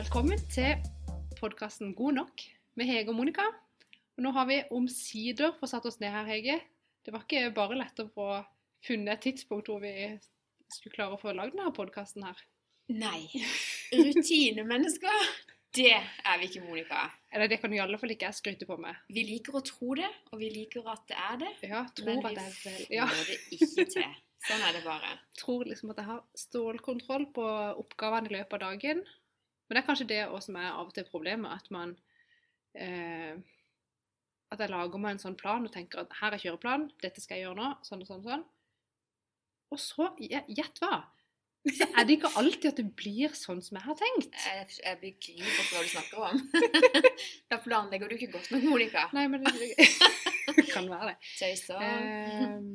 [0.00, 0.78] Velkommen til
[1.36, 2.42] podkasten God nok
[2.80, 3.44] med Hege og Monica.
[4.16, 6.54] Og nå har vi omsider fått satt oss ned her, Hege.
[7.04, 8.28] Det var ikke bare lett å få
[8.86, 9.92] funnet et tidspunkt hvor vi
[10.72, 12.40] skulle klare å få lagd denne podkasten her.
[12.96, 13.28] Nei.
[13.92, 15.28] Rutinemennesker,
[15.76, 17.04] det er vi ikke, Monica.
[17.28, 19.04] Eller det kan i alle fall ikke jeg skryte på meg.
[19.12, 21.54] Vi liker å tro det, og vi liker at det er det.
[21.74, 24.18] Ja, tror Men at det er vel får Ja, det ikke til.
[24.48, 25.16] Sånn er det bare.
[25.36, 27.48] tror liksom at jeg har stålkontroll på
[27.84, 29.04] oppgavene i løpet av dagen.
[29.70, 31.94] Men det er kanskje det også som er av og til problemet, at man
[32.74, 33.38] eh,
[34.50, 37.38] At jeg lager meg en sånn plan og tenker at her er kjøreplanen, dette skal
[37.38, 38.42] jeg gjøre nå, sånn og sånn og sånn.
[39.70, 41.04] Og så, gjett hva?
[41.70, 44.34] Så er det ikke alltid at det blir sånn som jeg har tenkt.
[44.42, 46.40] Jeg, jeg begriper ikke hva du snakker om.
[47.52, 49.04] da planlegger du ikke godt nok, Monica.
[49.14, 51.16] Nei, men det kan være det.
[51.38, 51.84] Tøyser.
[51.84, 52.72] Ehm,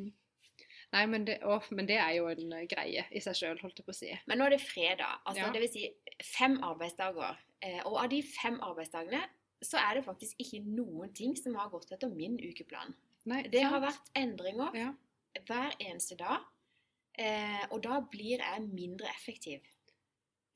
[0.96, 3.86] nei, men det, å, men det er jo en greie i seg sjøl, holdt jeg
[3.88, 4.12] på å si.
[4.30, 5.52] Men nå er det fredag, altså Ja.
[5.54, 5.90] det vil si
[6.24, 7.38] fem arbeidsdager.
[7.66, 9.22] Eh, og av de fem arbeidsdagene
[9.66, 12.94] så er det faktisk ikke noen ting som har gått etter min ukeplan.
[13.26, 14.92] Nei, Det har vært endringer Ja.
[15.48, 16.44] hver eneste dag.
[17.18, 19.62] Eh, og da blir jeg mindre effektiv.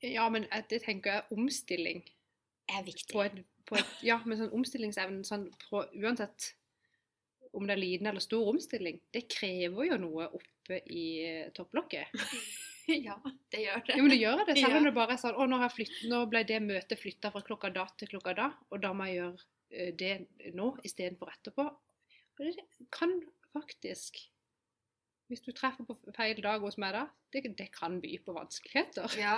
[0.02, 2.02] ja, men eh, det tenker jeg omstilling
[2.68, 3.12] Er viktig.
[3.12, 6.54] på et, på et Ja, men sånn omstillingsevnen sånn på, Uansett
[7.52, 12.14] om det er liten eller stor omstilling, det krever jo noe oppe i eh, topplokket.
[13.06, 13.16] ja,
[13.50, 13.96] det gjør det.
[13.96, 14.56] Ja, men det gjør det.
[14.58, 17.42] Selv om det bare er sånn Å, nå, flytt, nå ble det møtet flytta fra
[17.46, 21.66] klokka da til klokka da, og da må jeg gjøre eh, det nå istedenfor etterpå.
[22.40, 23.18] Og det kan
[23.52, 24.22] faktisk
[25.30, 29.10] Hvis du treffer på feil dag hos meg da, det, det kan by på vanskeligheter.
[29.18, 29.36] Ja.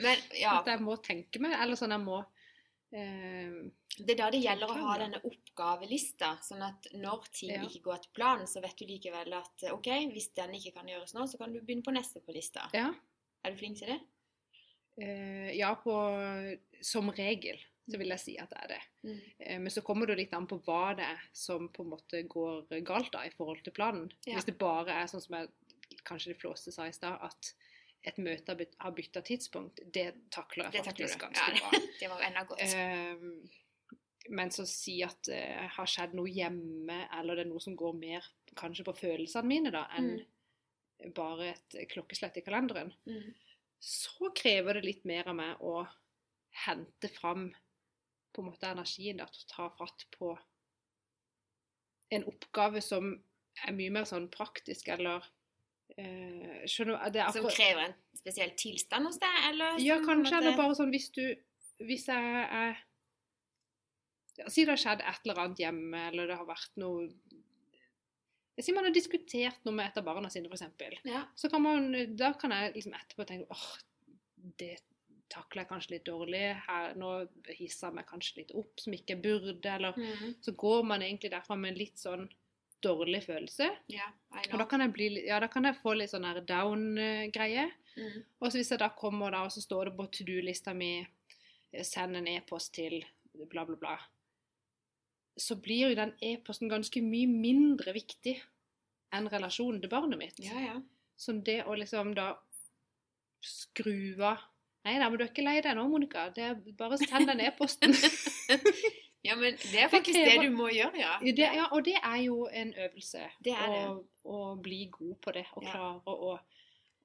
[0.00, 2.22] Men ja, At jeg må tenke meg, eller sånn jeg må
[2.94, 7.62] det er da det gjelder å ha denne oppgavelista, sånn at når ting Ja.
[7.66, 10.90] ikke går etter planen, så vet du likevel at eh, ok, hvis den ikke kan
[10.90, 12.68] gjøres nå, så kan du begynne på neste på lista.
[12.74, 12.92] Ja.
[13.44, 14.00] Er du flink til det?
[15.02, 15.94] Eh, ja, på,
[16.80, 18.82] som regel så vil jeg si at det er det.
[19.02, 19.18] Mm.
[19.38, 22.22] Eh, men så kommer det litt an på hva det er som på en måte
[22.30, 24.08] går galt da i forhold til planen.
[24.24, 24.38] Ja.
[24.38, 25.50] Hvis det bare er sånn som jeg,
[26.06, 27.54] kanskje de flåste sa i stad, at
[28.04, 31.80] et møte har byt- bytta tidspunkt, det takler jeg Det faktisk takler ganske bra.
[32.00, 32.60] det, var enda godt.
[32.60, 33.16] Eh,
[34.28, 35.40] men så si at det
[35.76, 38.24] har skjedd noe hjemme, eller det er noe som går mer
[38.56, 40.24] kanskje på følelsene mine da, enn
[41.14, 43.34] bare et klokkeslett i kalenderen Mm.
[43.80, 45.86] så krever det litt mer av meg å
[46.64, 47.48] hente fram
[48.32, 50.38] på en måte energien da, til å ta fatt på
[52.14, 53.10] en oppgave som
[53.66, 55.24] er mye mer sånn praktisk, eller
[55.98, 57.10] eh, Skjønner?
[57.14, 59.78] Det er Som krever en spesiell tilstand hos deg, eller?
[59.84, 61.24] ja, kanskje, eller bare sånn hvis du
[61.84, 62.76] Hvis jeg er
[64.38, 67.08] ja, Si det har skjedd et eller annet hjemme, eller det har vært noe
[68.62, 71.00] sier man har diskutert noe med et av barna sine, f.eks.
[71.10, 71.24] Ja.
[71.34, 73.64] Så kan man, da kan jeg liksom etterpå tenke åh,
[74.60, 74.76] det
[75.34, 76.42] takler jeg kanskje litt dårlig.
[76.68, 77.08] Her, nå
[77.48, 79.72] hisser jeg meg kanskje litt opp som ikke burde.
[79.72, 80.36] Eller Mm.
[80.40, 82.28] så går man egentlig derfra med litt sånn
[82.84, 83.68] dårlig følelse.
[83.90, 84.12] Yeah,
[84.52, 87.66] Og da kan jeg, bli, ja, da kan jeg få litt sånn down-greie.
[87.94, 88.16] Mm.
[88.40, 90.96] Og så hvis jeg da kommer da, og så står det på to do-lista mi
[91.00, 93.00] eh, send en e-post til
[93.50, 93.98] bla, bla, bla,
[95.36, 98.36] så blir jo den e-posten ganske mye mindre viktig
[99.14, 100.42] enn relasjonen til barnet mitt.
[100.42, 100.80] Ja, ja.
[101.18, 102.32] Som det å liksom da
[103.44, 104.50] skru av
[104.84, 106.26] Nei da, men du er ikke lei deg nå, Monica.
[106.36, 107.94] Det er bare send den e-posten.
[109.24, 111.18] ja, men det er faktisk det, krever- du må gjøre, ja.
[111.20, 113.30] Det, ja, og det er jo en øvelse.
[113.44, 113.84] Det er det.
[113.88, 115.70] Å, å bli god på det, og Ja.
[115.72, 116.38] klare å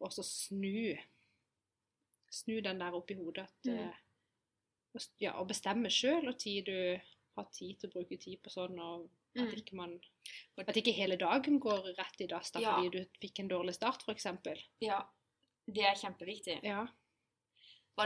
[0.02, 0.98] også snu
[2.32, 3.78] Snu den der opp i hodet at Mm.
[3.80, 3.94] eh,
[4.96, 7.00] og Ja, og bestemme sjøl når tid du
[7.38, 9.56] har tid til å bruke tid på sånn, og at Mm.
[9.58, 10.00] ikke man
[10.58, 12.76] At ikke hele dagen går rett i dass da Ja.
[12.76, 14.26] fordi du fikk en dårlig start, f.eks.
[14.82, 15.02] Ja,
[15.68, 16.64] det er kjempeviktig.
[16.64, 16.88] Ja.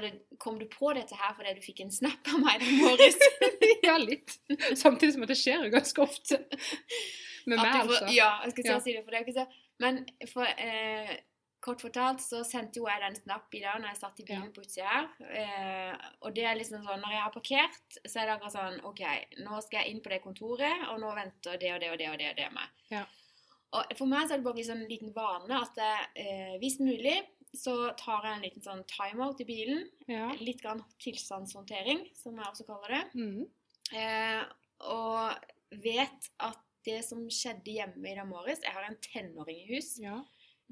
[0.01, 3.17] Det, kom du på dette her fordi du fikk en snap av meg i morges?
[3.87, 4.37] ja, litt.
[4.79, 6.39] Samtidig som at det skjer jo ganske ofte.
[7.45, 8.07] Med meg, altså.
[8.15, 8.79] Ja, jeg skal Ja.
[8.79, 9.47] si det, for det er ikke så
[9.83, 11.13] Men for, eh,
[11.63, 14.45] kort fortalt så sendte jo jeg den snap i dag når jeg satt i bilen
[14.45, 14.51] Ja.
[14.55, 15.07] på utsida her.
[15.31, 18.79] Eh, og det er liksom sånn, når jeg har parkert, så er det akkurat sånn
[18.85, 19.03] OK,
[19.43, 22.09] nå skal jeg inn på det kontoret, og nå venter det og det og det
[22.11, 22.69] og det, og det meg.
[22.91, 23.05] Ja.
[23.73, 26.57] Og for meg så er det bare en sånn en liten vane at jeg, eh,
[26.61, 27.15] hvis mulig
[27.53, 29.83] så tar jeg en liten sånn timeout i bilen.
[30.09, 30.31] Ja.
[30.41, 33.03] Litt grann tilstandshåndtering, som jeg også kaller det.
[33.13, 33.43] Mm.
[33.93, 34.43] Eh,
[34.89, 39.75] og vet at det som skjedde hjemme i dag morges Jeg har en tenåring i
[39.75, 39.97] hus.
[40.03, 40.21] ja.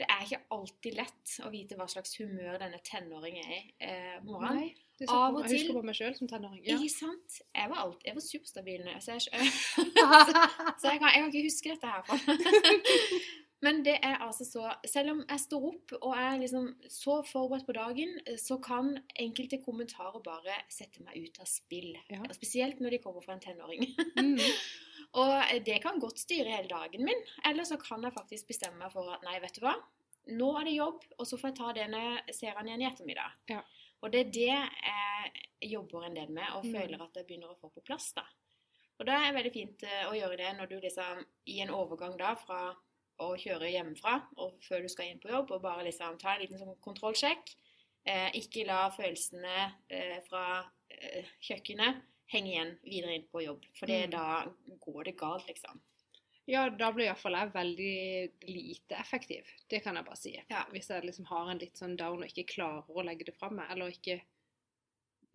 [0.02, 4.16] Det er ikke alltid lett å vite hva slags humør denne tenåringen er i eh,
[4.24, 4.64] morgenen.
[4.64, 4.70] Nei.
[5.02, 6.62] Er Av så, og jeg husker på meg sjøl som tenåring.
[6.66, 6.78] Ja.
[6.78, 7.38] Ikke sant?
[7.58, 8.88] Jeg var, alt, jeg var superstabil.
[9.04, 9.22] Så jeg,
[10.80, 12.04] så jeg, kan, jeg kan ikke huske dette her.
[13.62, 17.68] Men det er altså så Selv om jeg står opp og er liksom så forberedt
[17.68, 21.92] på dagen, så kan enkelte kommentarer bare sette meg ut av spill.
[22.10, 22.24] Ja.
[22.34, 23.86] Spesielt når de kommer fra en tenåring.
[24.18, 24.40] Mm.
[25.22, 25.34] og
[25.68, 27.22] det kan godt styre hele dagen min.
[27.46, 29.76] Eller så kan jeg faktisk bestemme meg for at nei, vet du hva.
[30.32, 32.84] Nå er det jobb, og så får jeg ta det når jeg ser han igjen
[32.84, 33.40] i ettermiddag.
[33.50, 33.62] Ja.
[34.02, 36.74] Og det er det jeg jobber en del med, og Mm.
[36.74, 38.14] føler at jeg begynner å få på plass.
[38.18, 38.24] da.
[39.00, 41.70] Og da er det veldig fint eh, å gjøre det når du liksom i en
[41.74, 42.76] overgang da fra
[43.22, 46.42] å kjøre hjemmefra og før du skal inn på jobb, og bare liksom ta en
[46.44, 47.54] liten sånn kontrollsjekk.
[48.06, 49.58] Eh, ikke la følelsene
[49.94, 52.02] eh, fra eh, kjøkkenet
[52.34, 54.12] henge igjen videre inn på jobb, for det, Mm.
[54.12, 55.80] da går det galt, liksom.
[56.48, 59.46] Ja, da blir iallfall jeg veldig lite effektiv.
[59.70, 60.32] Det kan jeg bare si.
[60.50, 60.64] Ja.
[60.72, 63.50] Hvis jeg liksom har en litt sånn down og ikke klarer å legge det fra
[63.54, 64.22] meg, eller ikke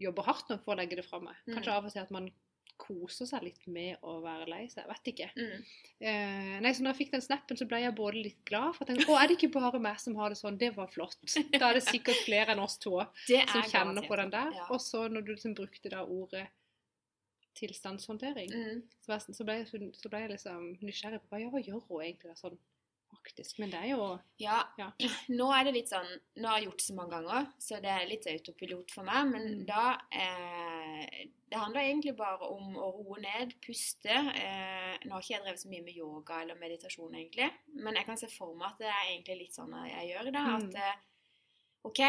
[0.02, 1.36] jobber hardt nok for å legge det fra meg.
[1.46, 1.76] Kanskje Mm.
[1.76, 2.30] av og til at man
[2.76, 4.84] koser seg litt med å være lei seg.
[4.84, 5.28] Jeg vet ikke.
[5.36, 5.62] Mm.
[6.00, 8.84] Eh, nei, så når jeg fikk den snappen, så ble jeg både litt glad for
[8.84, 10.58] at jeg å, er det ikke bare meg som har det sånn?
[10.60, 11.16] Det var flott.
[11.56, 14.52] Da er det sikkert flere enn oss to som kjenner på den der.
[14.58, 14.66] Ja.
[14.70, 16.46] Og så når du liksom brukte da ordet
[17.56, 18.82] tilstandshåndtering, Mm.
[19.00, 21.48] så, var jeg, så, ble jeg, så- så ble jeg liksom nysgjerrig på hva, ja,
[21.48, 22.58] hva gjør hun egentlig da sånn
[23.12, 23.58] faktisk?
[23.58, 24.90] Men det er jo Ja, Ja.
[25.38, 27.90] nå er det litt sånn Nå har jeg gjort det så mange ganger, så det
[27.92, 29.26] er litt autopilot for meg.
[29.32, 29.66] Men Mm.
[29.66, 34.10] da eh, Det handler egentlig bare om å roe ned, puste.
[34.10, 37.50] Eh, nå har ikke jeg drevet så mye med yoga eller meditasjon, egentlig.
[37.74, 40.42] Men jeg kan se for meg at det er egentlig litt sånn jeg gjør det.
[40.42, 40.56] Mm.
[40.56, 40.96] At eh,
[41.86, 42.00] OK,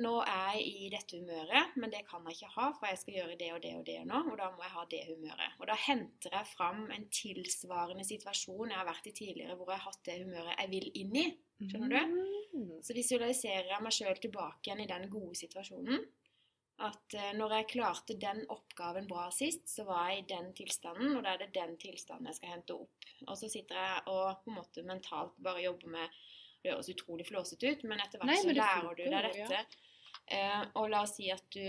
[0.00, 3.16] nå er jeg i dette humøret, men det kan jeg ikke ha, for jeg skal
[3.18, 5.58] gjøre det og det og det nå, og da må jeg ha det humøret.
[5.60, 9.82] Og da henter jeg fram en tilsvarende situasjon jeg har vært i tidligere, hvor jeg
[9.82, 11.26] har hatt det humøret jeg vil inn i.
[11.56, 12.16] Skjønner du?
[12.56, 12.70] Mm.
[12.84, 16.06] Så visualiserer jeg meg sjøl tilbake igjen i den gode situasjonen.
[16.86, 21.14] At eh, når jeg klarte den oppgaven bra sist, så var jeg i den tilstanden,
[21.16, 23.06] og da er det den tilstanden jeg skal hente opp.
[23.26, 26.18] Og så sitter jeg og på en måte mentalt bare jobber med
[26.66, 29.26] Det høres utrolig flåsete ut, men etter hvert Nei, så men så lærer du deg
[29.28, 29.48] dette.
[29.48, 29.82] dette.
[30.34, 31.62] Eh, og la oss si at du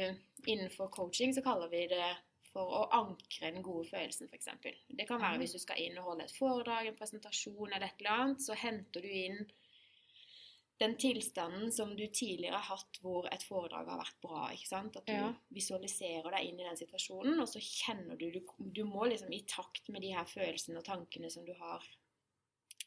[0.49, 2.07] innenfor coaching så kaller vi det
[2.49, 4.47] for å ankre den gode følelsen, f.eks.
[4.89, 5.37] Det kan være Ah.
[5.37, 8.55] hvis du skal inn og holde et foredrag, en presentasjon eller et eller annet, så
[8.57, 9.43] henter du inn
[10.79, 14.47] den tilstanden som du tidligere har hatt hvor et foredrag har vært bra.
[14.53, 14.97] ikke sant?
[14.97, 15.33] At du Ja.
[15.53, 19.41] visualiserer deg inn i den situasjonen, og så kjenner du Du, du må liksom i
[19.45, 21.83] takt med de her følelsene og tankene som du har.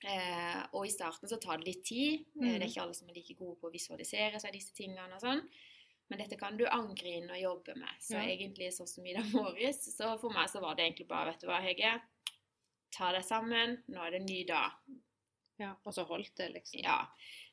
[0.00, 2.22] Eh, og i starten så tar det litt tid.
[2.36, 2.46] Mm.
[2.46, 5.20] det er ikke alle som er like gode på å visualisere seg disse tingene og
[5.24, 5.42] sånn.
[6.10, 8.00] Men dette kan du angre inn og jobbe med.
[8.02, 8.24] Så Ja.
[8.26, 11.40] egentlig sånn som i dag morges, så for meg så var det egentlig bare, vet
[11.40, 12.00] du hva, Hege.
[12.90, 13.82] Ta deg sammen.
[13.88, 14.72] Nå er det en ny dag.
[15.60, 16.80] Ja, og så holdt det, liksom.
[16.82, 17.06] Ja.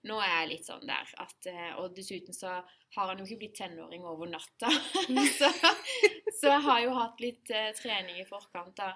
[0.08, 2.54] Nå er jeg litt sånn der at eh, Og dessuten så
[2.96, 4.70] har han jo ikke blitt tenåring over natta.
[5.38, 5.50] så,
[6.40, 8.94] så jeg har jo hatt litt eh, trening i forkant, da.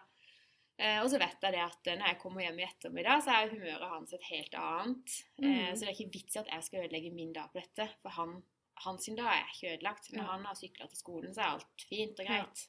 [0.82, 3.36] Eh, og så vet jeg det at eh, når jeg kommer hjem i ettermiddag, så
[3.38, 5.18] er humøret hans et helt annet.
[5.38, 5.76] Eh, Mhm.
[5.76, 8.10] så det er ikke vits i at jeg skal ødelegge min dag på dette, for
[8.18, 8.42] han,
[8.86, 10.12] hans dag er ikke ødelagt.
[10.12, 10.32] Når Ja.
[10.32, 12.68] han har sykla til skolen, så er alt fint og greit.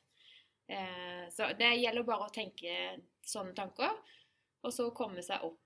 [0.68, 1.28] Ja.
[1.30, 3.90] så det gjelder bare å tenke sånne tanker,
[4.64, 5.60] og så komme seg opp.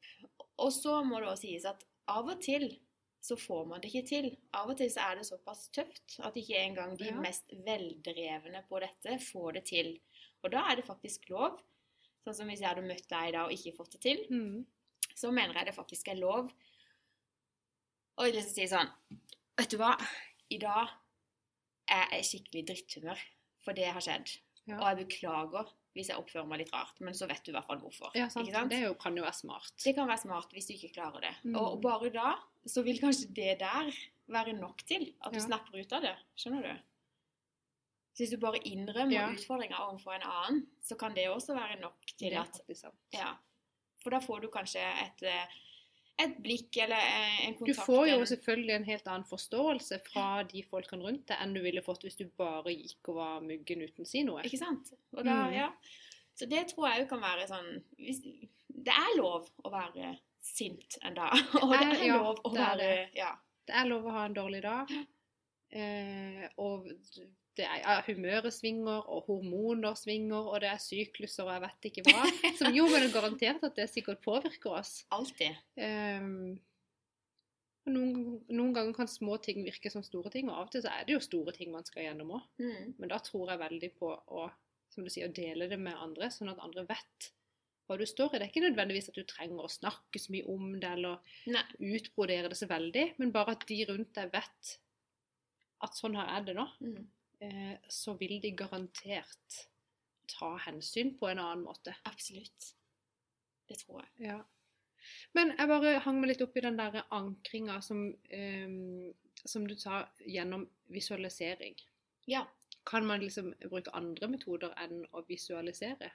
[0.58, 2.78] Og så må det også sies at av og til
[3.22, 4.36] så får man det ikke til.
[4.54, 7.20] Av og til så er det såpass tøft at ikke engang de Ja.
[7.20, 10.00] mest veldrevne på dette får det til.
[10.44, 11.60] Og da er det faktisk lov.
[12.26, 14.64] Sånn som hvis jeg hadde møtt deg da og ikke fått det til, Mm.
[15.14, 16.50] så mener jeg det faktisk er lov
[18.18, 18.90] å liksom si sånn
[19.56, 19.94] Vet du hva,
[20.52, 20.90] i dag
[21.88, 23.20] er jeg i skikkelig dritthumør,
[23.64, 24.34] for det har skjedd.
[24.68, 24.76] Ja.
[24.82, 27.64] Og jeg beklager hvis jeg oppfører meg litt rart, men så vet du i hvert
[27.64, 28.10] fall hvorfor.
[28.18, 28.44] Ja, sant.
[28.50, 28.68] Ikke sant?
[28.74, 29.72] Det jo, kan jo være smart.
[29.82, 31.32] Det kan være smart hvis du ikke klarer det.
[31.46, 31.56] Mm.
[31.56, 32.34] Og bare da
[32.68, 33.88] så vil kanskje det der
[34.28, 35.46] være nok til at du Ja.
[35.46, 36.16] snapper ut av det.
[36.36, 36.82] Skjønner du?
[38.16, 39.26] Så hvis du bare innrømmer Ja.
[39.28, 42.60] utfordringer overfor en annen, så kan det også være nok til at.
[43.12, 43.34] Ja.
[44.02, 45.46] For da får du kanskje et, eh,
[46.24, 46.96] et blikk eller
[47.44, 51.36] en kontakt Du får jo selvfølgelig en helt annen forståelse fra de folkene rundt deg
[51.42, 54.40] enn du ville fått hvis du bare gikk og var muggen uten å si noe.
[54.48, 54.92] Ikke sant?
[55.12, 55.52] Og da, Mm.
[55.54, 55.72] ja.
[56.34, 58.22] Så det tror jeg jo kan være sånn hvis,
[58.68, 61.32] Det er lov å være sint en dag.
[61.62, 63.36] Og det er- ja, lov å det være Ja.
[63.66, 64.88] Det er lov å ha en dårlig dag.
[65.72, 67.26] Eh, og det
[67.64, 72.24] ja, humøret svinger, og hormoner svinger, og det er sykluser og jeg vet ikke hva.
[72.58, 74.98] Som jo, men det er garantert at det sikkert påvirker oss.
[75.14, 75.56] Alltid.
[75.80, 76.58] Um,
[77.86, 78.12] noen,
[78.50, 81.06] noen ganger kan små ting virke som store ting, og av og til så er
[81.06, 82.46] det jo store ting man skal gjennom òg.
[82.62, 82.94] Mm.
[82.98, 84.46] Men da tror jeg veldig på å,
[84.92, 87.30] som du sier, å dele det med andre, sånn at andre vet
[87.86, 88.38] hva du står i.
[88.40, 91.62] Det er ikke nødvendigvis at du trenger å snakke så mye om det, eller Nei.
[91.94, 94.72] utbrodere det så veldig, men bare at de rundt deg vet
[95.84, 97.04] at sånn her er det nå, Mm.
[97.40, 99.62] Eh, så vil de garantert
[100.30, 101.94] ta hensyn på en annen måte.
[102.08, 102.72] Absolutt.
[103.68, 104.28] Det tror jeg.
[104.30, 104.40] Ja.
[105.34, 109.12] Men jeg bare hang meg litt opp i den der ankringa som, um,
[109.44, 111.76] som du sa gjennom visualisering.
[112.26, 112.46] Ja.
[112.86, 116.10] Kan man liksom bruke andre metoder enn å visualisere?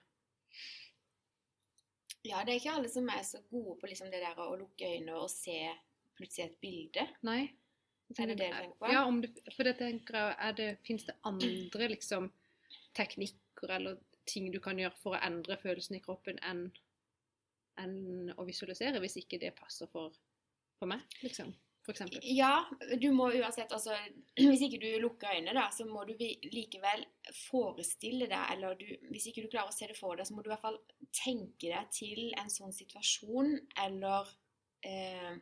[2.24, 4.90] ja, det er ikke alle som er så gode på liksom det der å lukke
[4.94, 5.58] øynene og se
[6.18, 7.08] plutselig et bilde.
[7.26, 7.42] Nei?
[8.18, 8.92] Er det det du tenker på?
[8.92, 12.32] Ja, om det, for det tenker jeg, er det, finnes det andre liksom
[12.98, 14.00] teknikker eller
[14.30, 16.70] ting du kan gjøre for å endre følelsen i kroppen enn
[17.80, 20.14] enn å visualisere, hvis ikke det passer for,
[20.78, 21.54] for meg, liksom?
[21.82, 22.20] For eksempel.
[22.30, 22.68] Ja,
[23.02, 23.96] du må uansett altså,
[24.38, 27.08] Hvis ikke du lukker øynene, da, så må du likevel
[27.48, 30.44] forestille deg Eller du, hvis ikke du klarer å se det for deg, så må
[30.44, 30.78] du i hvert fall
[31.10, 34.30] tenke deg til en sånn situasjon, eller
[34.86, 35.34] eh,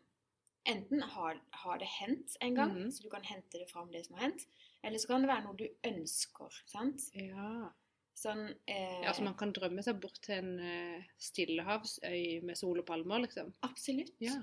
[0.70, 2.90] Enten har, har det hendt en gang, mm.
[2.94, 4.46] så du kan hente det fram, det som har hendt,
[4.86, 6.60] eller så kan det være noe du ønsker.
[6.70, 7.10] sant?
[7.18, 7.72] Ja.
[8.20, 12.82] Sånn eh, ja, så man kan drømme seg bort til en eh, stillehavsøy med sol
[12.82, 13.54] og palmer, liksom?
[13.66, 14.12] Absolutt.
[14.24, 14.36] Ja.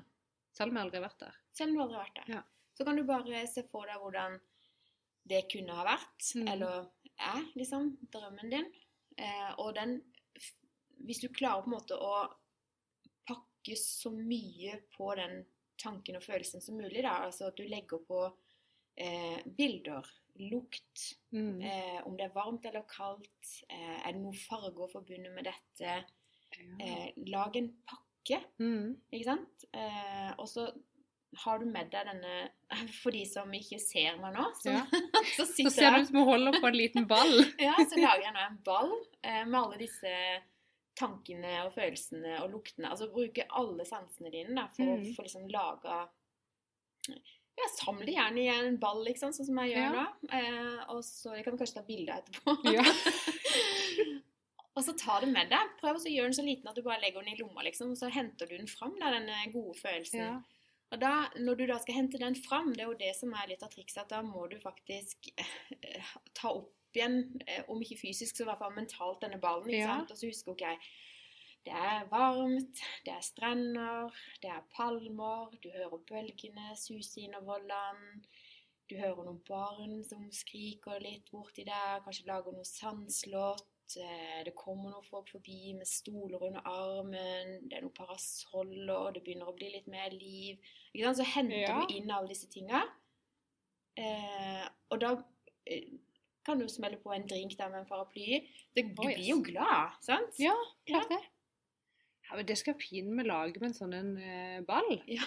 [0.56, 1.40] Selv om jeg aldri har vært der.
[1.59, 2.30] Selv om du aldri har vært der.
[2.38, 2.42] Ja.
[2.76, 4.38] Så kan du bare se for deg hvordan
[5.28, 6.49] det kunne ha vært, mm.
[6.54, 8.68] eller er, liksom, drømmen din.
[9.16, 10.00] Eh, og den
[11.06, 12.14] Hvis du klarer på en måte å
[13.28, 15.42] pakke så mye på den
[15.78, 18.23] tanken og følelsen som mulig, da, altså at du legger på
[18.99, 20.06] eh, bilder,
[20.40, 21.61] lukt, Mm.
[21.62, 26.04] eh, om det er varmt eller kaldt, eh, er det noen farger forbundet med dette,
[26.80, 28.42] eh, lag en pakke.
[28.59, 28.97] Mm.
[29.12, 29.64] Ikke sant?
[29.75, 30.71] Eh, og så
[31.45, 32.50] har du med deg denne
[33.02, 34.87] For de som ikke ser meg nå, så, Ja.
[35.37, 37.35] så Så ser det ut som hun holder på en liten ball.
[37.61, 38.92] ja, Så lager jeg nå en ball
[39.23, 40.14] eh, med alle disse
[40.97, 42.91] tankene og følelsene og luktene.
[42.93, 44.95] Altså bruke alle sansene dine da, for mm.
[45.11, 46.05] å få liksom laga
[47.07, 50.05] ja, Samle gjerne i en ball, liksom, sånn som jeg gjør Ja.
[50.05, 50.31] nå.
[50.37, 52.57] Eh, og så jeg kan kanskje ta bilde etterpå.
[52.75, 52.85] Ja.
[54.76, 55.71] Og så ta det med deg.
[55.81, 57.95] Prøv å gjøre den så liten at du bare legger den i lomma, liksom.
[57.95, 60.21] Og så henter du den fram, da, den gode følelsen.
[60.21, 60.35] Ja.
[60.93, 63.49] Og da, når du da skal hente den fram, det er jo det som er
[63.50, 67.99] litt av trikset, at da må du faktisk eh, ta opp igjen, eh, om ikke
[68.00, 69.69] fysisk, så i hvert fall mentalt, denne ballen.
[69.71, 70.11] ikke sant?
[70.11, 70.65] Og så huske, ok,
[71.67, 74.12] det er varmt, det er strender,
[74.43, 78.26] det er palmer, du hører bølgene suse innover land,
[78.88, 84.55] du hører noen barn som skriker litt borti der, kanskje lager noe sandslått, eh, det
[84.55, 89.57] kommer noen folk forbi med stoler under armen, det er noen parasoller, det begynner å
[89.59, 90.59] bli litt mer liv.
[90.95, 91.15] Ikke?
[91.19, 91.81] Så henter Ja.
[91.85, 92.85] du inn alle disse tinga.
[93.97, 95.17] Eh, og da
[96.47, 98.41] kan du smelle på en drink der med en paraply.
[98.76, 99.17] Det, du Oh, yes.
[99.19, 100.38] blir jo glad, sant?
[100.43, 100.55] Ja,
[100.88, 101.23] klart det.
[102.26, 104.97] Ja, men Det skal pinadø lage med en sånn en eh, ball.
[105.17, 105.26] Ja.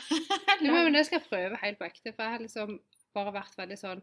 [0.60, 2.80] Ja, men det skal jeg prøve helt på ekte, for jeg har liksom
[3.16, 4.02] bare vært veldig sånn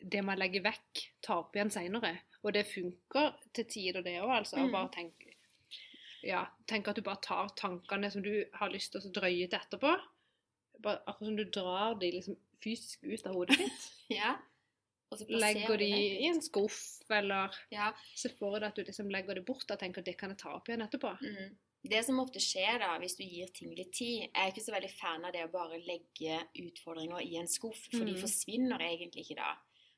[0.00, 2.12] Det man legger vekk, tar opp igjen seinere.
[2.42, 4.56] Og det funker til tider, det òg, altså.
[4.62, 4.70] Mm.
[4.72, 5.26] Bare tenk
[6.24, 9.58] Ja, tenk at du bare tar tankene som du har lyst til å drøye til
[9.58, 9.92] etterpå.
[10.80, 13.84] Bare, akkurat som du drar de liksom fysisk ut av hodet ditt.
[14.20, 14.34] ja.
[15.12, 16.20] Og Legger de det.
[16.22, 17.92] i en skuff, eller Ja.
[18.14, 20.38] se for deg at du liksom legger det bort og tenker at det kan jeg
[20.38, 21.18] ta opp igjen etterpå.
[21.20, 21.56] Mm.
[21.82, 24.74] Det som ofte skjer da, hvis du gir ting litt tid Jeg er ikke så
[24.74, 28.20] veldig fan av det å bare legge utfordringer i en skuff, for de Mm.
[28.20, 29.56] forsvinner egentlig ikke da.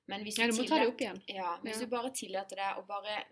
[0.09, 1.23] Men hvis Ja, du må ta det tillat- opp igjen.
[1.29, 1.81] Ja, hvis Ja.
[1.81, 3.25] du bare tillater deg å bare,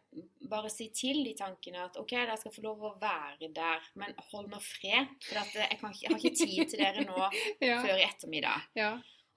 [0.42, 4.14] bare si til de tankene at OK, dere skal få lov å være der, men
[4.18, 7.14] hold nå fred, for jeg, kan ikke, jeg har ikke tid til dere nå
[7.86, 8.62] før i ettermiddag.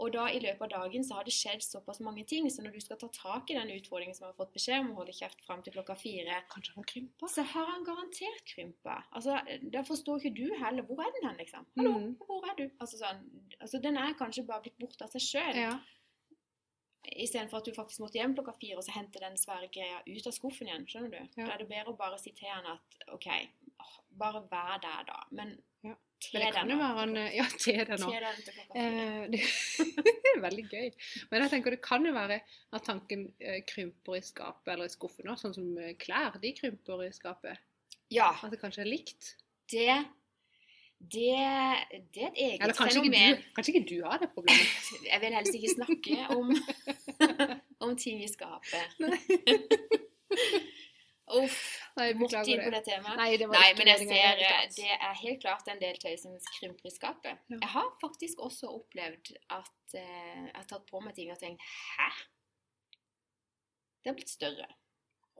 [0.03, 2.73] Og da i løpet av dagen så har det skjedd såpass mange ting, så når
[2.75, 5.39] du skal ta tak i den utfordringen som har fått beskjed om å holde kjeft
[5.47, 7.29] fram til klokka fire, Kanskje han krympa?
[7.31, 8.97] så har han garantert krympa.
[9.15, 9.37] Altså,
[9.71, 10.83] da forstår ikke du heller.
[10.89, 11.65] Hvor er den hen, liksom?
[11.77, 12.15] Hallo, Mm.
[12.27, 12.65] hvor er du?
[12.81, 13.23] Altså sånn,
[13.61, 15.55] altså den er kanskje bare blitt borte av seg sjøl.
[15.55, 15.79] Ja.
[17.19, 20.27] Istedenfor at du faktisk måtte hjem klokka fire og så hente den svære greia ut
[20.29, 20.85] av skuffen igjen.
[20.87, 21.41] skjønner du?
[21.41, 21.45] Ja.
[21.47, 23.27] Da er det bedre å bare si til han at OK,
[24.19, 25.23] bare vær der, da.
[25.31, 25.95] Men Ja.
[26.33, 27.81] Men det kan jo være en Ja, til.
[27.89, 28.03] Den.
[28.79, 30.89] Eh, det er veldig gøy.
[31.31, 32.39] Men jeg tenker det kan jo være
[32.73, 36.39] at tanken eh, krymper i skapet eller i skuffen òg, sånn som eh, klær.
[36.43, 37.61] De krymper i skapet.
[38.13, 39.35] Ja, At det kanskje er likt.
[39.71, 40.03] det
[41.03, 41.35] det,
[42.15, 44.91] det er et eget Eller kanskje ikke, du, kanskje ikke du har det problemet.
[45.11, 46.55] Jeg vil helst ikke snakke om,
[47.89, 48.87] om ting i skapet.
[51.39, 51.57] Uff.
[51.97, 52.81] Nei, Måtte inn på det.
[52.87, 53.17] temaet.
[53.19, 54.39] Nei, det var Nei, men jeg ser
[54.77, 57.41] det er helt klart en del tøy som krymper i skapet.
[57.53, 57.57] Ja.
[57.61, 61.61] Jeg har faktisk også opplevd at eh, jeg har tatt på meg ting og tenkt
[61.97, 62.07] Hæ?
[64.03, 64.67] Det har blitt større.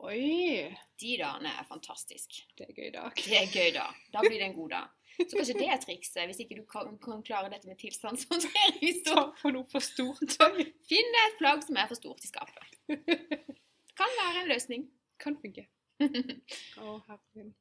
[0.04, 2.40] Oi, De dagene er fantastisk.
[2.58, 3.12] det er gøy dag.
[3.18, 3.88] Det er gøy, da.
[4.14, 4.88] Da blir det en god dag.
[5.14, 9.04] Så kanskje det er trikset, hvis ikke du kan, kan klare dette med tilstandshåndtering.
[9.06, 10.24] Så Ta noe for stort
[10.90, 12.80] finn deg et plagg som er for stort i skapet.
[14.00, 14.88] Kan være en løsning.
[15.22, 15.68] Kan funke.
[16.83, 17.53] Å, herregud.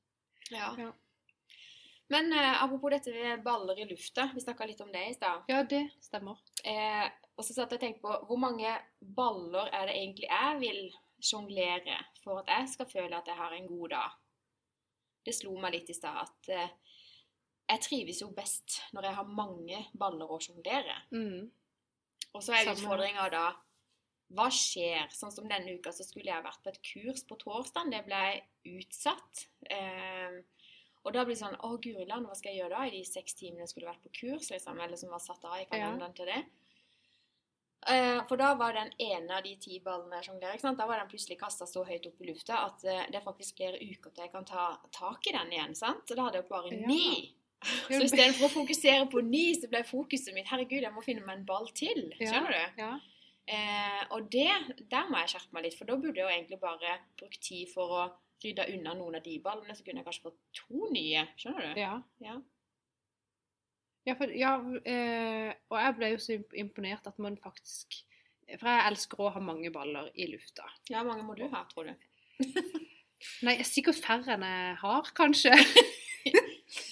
[0.52, 0.72] Ja.
[0.78, 0.90] Ja.
[2.12, 5.46] Men eh, apropos dette med baller i lufta, vi snakka litt om det i stad.
[5.48, 6.42] Ja, det stemmer.
[6.64, 7.06] Eh,
[7.36, 10.82] og så satt jeg og tenkte på hvor mange baller er det egentlig jeg vil
[11.22, 14.18] sjonglere for at jeg skal føle at jeg har en god dag.
[15.24, 16.76] Det slo meg litt i stad at eh,
[17.72, 20.98] jeg trives jo best når jeg har mange baller å sjonglere.
[21.14, 21.48] Mm.
[22.32, 23.46] Og så er utfordringa da
[24.32, 25.10] Hva skjer?
[25.12, 27.90] Sånn som denne uka så skulle jeg vært på et kurs på torsdag.
[27.92, 28.22] Det ble
[28.78, 29.46] utsatt.
[29.68, 30.40] Eh,
[31.02, 33.04] og da blir det sånn Å, guri land, hva skal jeg gjøre da i de
[33.04, 34.50] seks timene jeg skulle vært på kurs?
[34.54, 36.42] liksom, Eller som var satt av i kalenderen til det.
[37.90, 41.08] Eh, for da var den ene av de ti ballene jeg sjonglerer, da var den
[41.10, 44.22] plutselig kasta så høyt opp i lufta at eh, det er faktisk flere uker til
[44.22, 45.74] jeg kan ta tak i den igjen.
[45.74, 46.04] sant?
[46.06, 46.86] Så da hadde jeg bare Ja.
[46.86, 47.34] ni.
[47.90, 51.36] Så istedenfor å fokusere på ni, så ble fokuset mitt Herregud, jeg må finne meg
[51.40, 52.08] en ball til.
[52.18, 52.80] Skjønner du?
[52.82, 52.92] Ja.
[53.50, 54.50] Eh, og det,
[54.90, 57.70] der må jeg skjerpe meg litt, for da burde jeg jo egentlig bare brukt tid
[57.72, 58.04] for å
[58.42, 61.26] rydde unna noen av de ballene, så kunne jeg kanskje fått to nye.
[61.40, 61.80] Skjønner du?
[61.80, 61.94] ja.
[62.22, 62.40] Ja.
[64.02, 68.00] Ja, for, ja eh, og jeg ble jo så imponert at man faktisk
[68.58, 70.66] For jeg elsker å ha mange baller i lufta.
[70.90, 72.08] Ja, Hvor mange må du ha, tror du?
[73.46, 75.54] Nei, sikkert færre enn jeg har, kanskje.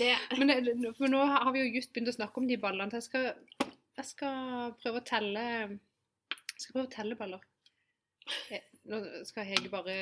[0.00, 2.90] Det, Men det, for nå har vi jo just begynt å snakke om de ballene,
[2.92, 5.44] så jeg skal, jeg skal prøve å telle
[6.60, 7.40] Jeg skal prøve å telle baller.
[8.52, 9.94] Eh, Nå skal Hege bare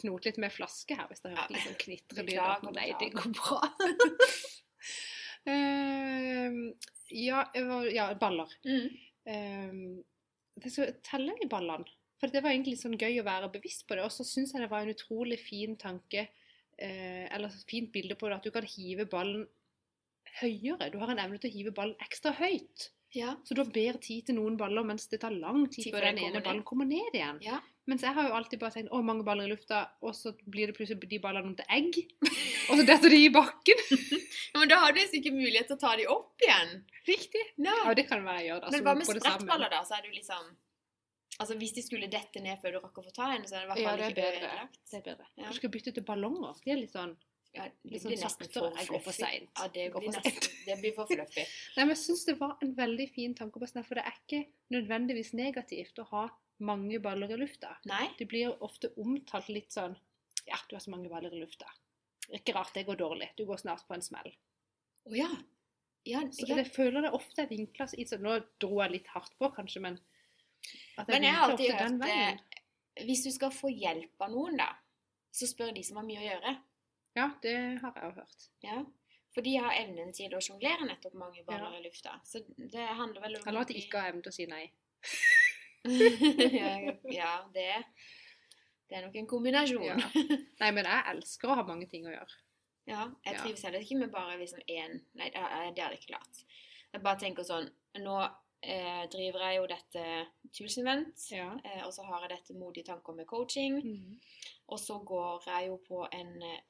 [0.00, 1.54] knote litt med flaske her, hvis det høres Ja.
[1.54, 2.30] litt sånn knitrelyd.
[2.30, 3.60] Beklager, Nei, det går bra.
[5.48, 6.72] uh,
[7.28, 8.52] ja, var- ja, baller.
[8.64, 8.88] mm.
[9.30, 10.02] Uh,
[10.60, 11.84] jeg skal telle i ballene.
[12.20, 14.04] For det var egentlig sånn gøy å være bevisst på det.
[14.04, 16.26] Og så syns jeg det var en utrolig fin tanke,
[16.80, 19.46] uh, eller fint bilde på det, at du kan hive ballen
[20.40, 20.90] høyere.
[20.92, 22.90] Du har en evne til å hive ballen ekstra høyt.
[23.16, 23.34] Ja.
[23.44, 26.04] Så du har bedre tid til noen baller, mens det tar lang tid Tid før
[26.10, 27.40] den ene ballen kommer ned igjen.
[27.42, 27.60] ja.
[27.90, 30.68] Mens jeg har jo alltid bare tenkt å, mange baller i lufta, og så blir
[30.70, 31.96] det plutselig de ballene til egg.
[32.70, 33.80] Og så detter de i bakken.
[34.60, 36.84] Men da har du liksom ikke mulighet til å ta de opp igjen.
[37.08, 37.42] Riktig.
[37.58, 37.74] Nei.
[37.88, 38.60] Ja, det kan være jeg gjør.
[38.62, 39.80] da, Men hva med sprettballer, da?
[39.88, 40.50] Så er det jo liksom
[41.40, 43.62] Altså, Hvis de skulle dette ned før du rakk å få ta en, så er
[43.62, 44.38] det i hvert Ja, fall det er ikke bedre.
[44.52, 44.78] ødelagt.
[44.90, 45.26] Det er bedre.
[45.40, 45.48] Ja.
[45.48, 46.58] Du skal bytte til ballonger.
[46.62, 47.14] De er litt sånn
[47.52, 49.50] Ja, det nesten for Jeg går for seint.
[49.58, 51.42] Ja, det blir nesten Det blir for fluffy.
[51.76, 54.44] Nei, men jeg syns det var en veldig fin tanke på for det er ikke
[54.70, 56.28] nødvendigvis negativt å ha
[56.62, 57.72] mange baller i lufta.
[57.90, 58.06] Nei?
[58.18, 59.96] Det blir ofte omtalt litt sånn
[60.46, 61.66] Ja, du har så mange baller i lufta.
[62.30, 63.32] Ikke rart det går dårlig.
[63.36, 64.30] Du går snart på en smell.
[65.10, 65.30] Å ja.
[66.06, 66.56] Ja, Så ja.
[66.62, 69.82] jeg føler det ofte er vinkla i sånn Nå dro jeg litt hardt på, kanskje,
[69.84, 69.98] men
[70.96, 74.70] det Men jeg har alltid hørt eh, Hvis du skal få hjelp av noen, da,
[75.34, 76.54] så spør de som har mye å gjøre.
[77.16, 78.48] Ja, det har jeg jo hørt.
[78.62, 78.78] Ja.
[79.34, 82.16] For de har evnen til å sjonglere nettopp mange baller i lufta.
[82.26, 84.64] Så det handler vel om Eller at de ikke har evnen til å si nei.
[85.84, 87.68] ja, ja, det,
[88.88, 89.84] det er nok en kombinasjon.
[89.86, 89.96] Ja.
[90.60, 92.38] Nei, men jeg elsker å ha mange ting å gjøre.
[92.90, 93.42] Ja, jeg Ja.
[93.44, 96.40] trives heller ikke med bare liksom én Nei, det det er ikke klart.
[96.92, 97.68] Jeg bare tenker sånn
[98.02, 98.16] Nå
[98.62, 100.04] eh, driver jeg jo dette
[100.56, 101.52] Tusenvendt, Ja.
[101.64, 103.78] eh, og så har jeg dette Modige tanker med coaching.
[103.84, 104.18] Mhm.
[104.68, 106.60] Og så går jeg jo på en eh,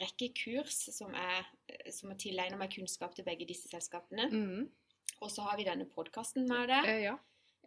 [0.00, 1.46] rekke kurs som er,
[1.94, 4.28] som er tilegner meg kunnskap til begge disse selskapene.
[4.32, 4.68] Mm.
[5.20, 6.82] Og så har vi denne podkasten med det.
[6.86, 7.16] Eh, ja.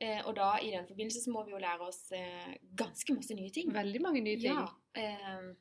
[0.01, 3.35] Eh, og da i den forbindelse så må vi jo lære oss eh, ganske masse
[3.37, 3.73] nye ting.
[3.73, 4.55] Veldig mange nye ting.
[4.55, 4.67] Ja.
[4.97, 5.51] ehm,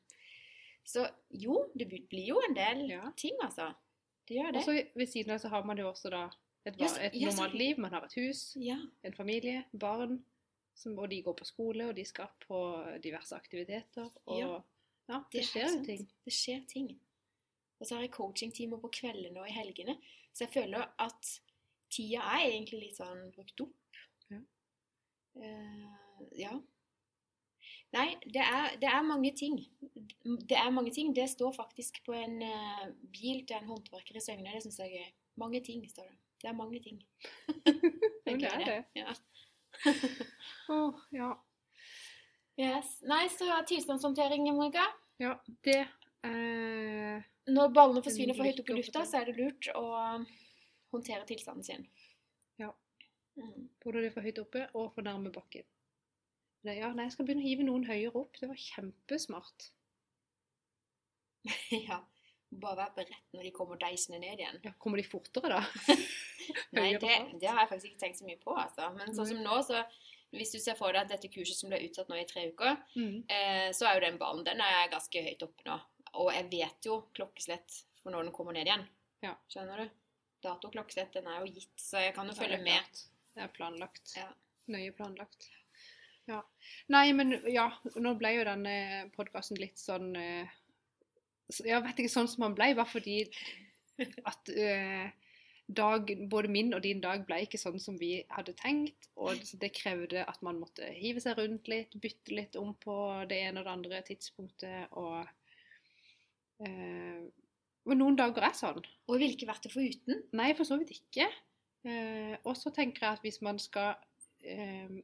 [0.86, 3.10] så jo, det blir jo en del Ja.
[3.16, 3.72] ting, altså.
[4.28, 4.62] Det gjør det.
[4.62, 6.24] Og så ved siden av så har man jo også da
[6.64, 7.78] et, et så- normalt liv.
[7.78, 10.24] Man har et hus, en familie, barn.
[10.74, 12.58] Som, og de går på skole, og de skal på
[13.02, 14.08] diverse aktiviteter.
[14.26, 14.62] Og
[15.10, 16.02] Ja, det, det, er skjer jo ting.
[16.24, 16.90] Det skjer ting.
[17.80, 19.96] Og så har jeg coachingtimer på kveldene og i helgene.
[20.32, 21.30] Så jeg føler at
[21.90, 24.02] tida er egentlig litt sånn brukt opp.
[24.30, 24.42] Ja.
[25.40, 26.52] Uh, ja.
[27.90, 29.58] Nei, det er, det er mange ting.
[30.22, 31.10] Det er mange ting.
[31.16, 34.52] Det står faktisk på en uh, bil til en håndverker i Søgne.
[34.54, 35.12] Det syns jeg er gøy.
[35.42, 36.18] Mange ting, står det.
[36.40, 37.02] Det er mange ting.
[38.30, 38.82] Det er det.
[38.94, 39.12] Ja.
[40.70, 41.32] oh, ja.
[42.60, 43.00] Yes.
[43.08, 44.84] Nei, så tilstandshåndtering, Monica.
[45.20, 45.34] Ja,
[45.66, 45.80] det
[46.26, 49.84] eh, Når ballene forsvinner for høyt opp i lufta, så er det lurt å
[50.94, 51.84] håndtere tilstanden sin.
[52.60, 52.70] Ja.
[53.36, 53.68] Mm.
[53.82, 55.66] Både det for høyt oppe og for nærme bakken.
[56.60, 58.40] Det, ja, nei, jeg skal begynne å hive noen høyere opp.
[58.40, 59.70] Det var kjempesmart.
[61.88, 62.00] ja.
[62.50, 64.58] Bare være beredt når de kommer deisende ned igjen.
[64.66, 65.60] Ja, kommer de fortere, da?
[66.76, 68.88] Nei, det, det har jeg faktisk ikke tenkt så mye på, altså.
[68.96, 69.84] Men sånn som nå, så
[70.32, 72.76] hvis du ser for deg at dette kurset som ble utsatt nå i tre uker,
[72.96, 73.24] Mm.
[73.28, 75.80] eh, så er jo den ballen den er ganske høyt oppe nå.
[76.14, 78.86] Og jeg vet jo klokkeslett for når den kommer ned igjen.
[79.22, 79.34] Ja.
[79.48, 79.90] Skjønner du?
[80.42, 83.00] Dato og klokkeslett den er jo gitt, så jeg kan jo følge med.
[83.34, 84.14] Det er planlagt.
[84.16, 84.28] Ja.
[84.70, 85.48] Nøye planlagt.
[86.28, 86.42] Ja.
[86.88, 87.66] Nei, men ja,
[87.96, 90.46] nå ble jo denne podkasten litt sånn eh,
[91.66, 93.24] Jeg vet ikke sånn som han ble, bare fordi
[94.24, 95.10] At eh,
[95.76, 99.08] dag, både min og din dag ble ikke sånn som vi hadde tenkt.
[99.16, 102.96] Og det krevde at man måtte hive seg rundt litt, bytte litt om på
[103.30, 104.88] det ene og det andre tidspunktet.
[104.98, 105.28] Og,
[106.66, 107.20] eh,
[107.90, 108.82] noen dager er sånn.
[109.08, 110.22] Og jeg ville ikke vært det foruten.
[110.38, 111.28] Nei, for så vidt ikke.
[111.84, 113.94] Eh, og så tenker jeg at hvis man skal
[114.44, 115.00] eh,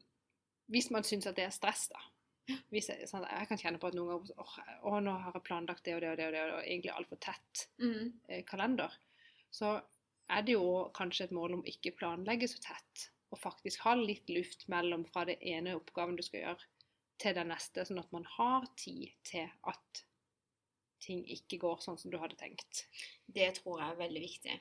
[0.68, 2.00] Hvis man syns at det er stress, da.
[2.70, 5.44] Hvis jeg, sånn, jeg kan kjenne på at noen ganger åh, åh, nå har jeg
[5.46, 8.12] planlagt det og det og det, og det, og egentlig altfor tett Mm.
[8.28, 8.90] eh, kalender.
[9.50, 9.80] Så
[10.32, 14.30] er det jo kanskje et mål om ikke planlegge så tett, og faktisk ha litt
[14.32, 16.72] luft mellom fra det ene oppgaven du skal gjøre,
[17.20, 20.02] til den neste, sånn at man har tid til at
[21.02, 22.84] ting ikke går sånn som du hadde tenkt.
[23.26, 24.56] Det tror jeg er veldig viktig.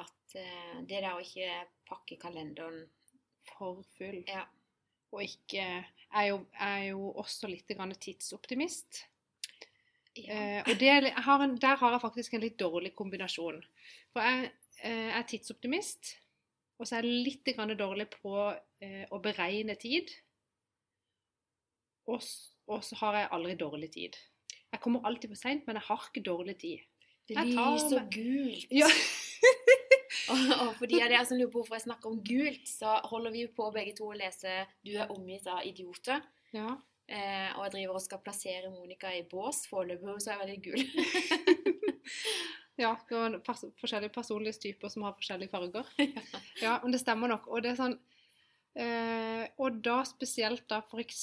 [0.00, 2.84] At uh, det der å ikke pakke kalenderen
[3.54, 4.22] For full.
[4.26, 4.46] Ja.
[5.14, 5.84] Og ikke Jeg
[6.16, 9.04] er jo, er jo også litt grann tidsoptimist.
[10.14, 10.90] Uh, og det,
[11.26, 13.60] har en, der har jeg faktisk en litt dårlig kombinasjon.
[14.14, 14.50] For jeg
[14.90, 16.14] er tidsoptimist,
[16.78, 18.34] og så er jeg litt dårlig på
[18.82, 20.10] eh, å beregne tid.
[22.10, 22.20] Og,
[22.68, 24.16] og så har jeg aldri dårlig tid.
[24.74, 26.82] Jeg kommer alltid for seint, men jeg har ikke dårlig tid.
[27.28, 28.66] Det Jeg lyser med- gult.
[28.70, 28.90] Ja.
[30.30, 32.94] Og, og for de av dere som lurer på hvorfor jeg snakker om gult, så
[33.10, 36.22] holder vi jo på begge to å lese 'Du er omgitt av idioter'.
[36.54, 36.78] ja.
[37.08, 39.66] Eh, og jeg driver og skal plassere Monica i bås.
[39.68, 41.73] Foreløpig så er jeg veldig gul.
[42.80, 45.86] Ja, det var pers forskjellige personlighetstyper som har forskjellige farger.
[46.64, 47.46] Ja, men det stemmer nok.
[47.46, 47.94] Og det er sånn
[48.74, 51.22] eh, Og da spesielt da f.eks.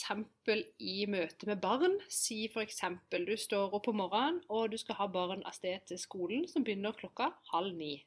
[0.79, 1.97] i møte med barn.
[2.07, 2.79] Si f.eks.
[3.11, 6.63] du står opp om morgenen, og du skal ha barn av sted til skolen, som
[6.63, 7.97] begynner klokka halv ni.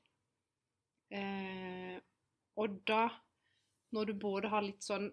[1.13, 2.01] Eh,
[2.57, 3.11] og da,
[3.93, 5.11] når du både har litt sånn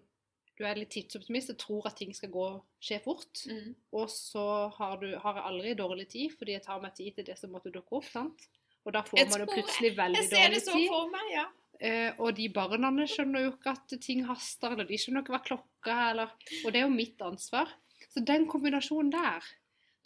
[0.58, 2.46] Du er litt tidsoptimist og tror at ting skal gå
[2.82, 3.44] skje fort.
[3.48, 3.72] Mm.
[3.96, 4.44] Og så
[4.76, 7.54] har, du, har jeg aldri dårlig tid, fordi jeg tar meg tid til det som
[7.54, 8.10] måtte dukke opp.
[8.10, 8.46] sant?
[8.82, 10.88] Og da får Jeg man jo plutselig veldig Jeg ser det dårlig så tid.
[10.92, 11.46] for meg, ja.
[11.82, 15.42] Eh, og de barna skjønner jo ikke at ting haster, eller de skjønner ikke hva
[15.46, 17.72] klokka er, eller Og det er jo mitt ansvar.
[18.12, 19.50] Så den kombinasjonen der,